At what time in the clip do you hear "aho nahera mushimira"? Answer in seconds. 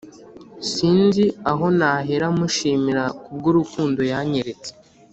1.51-3.03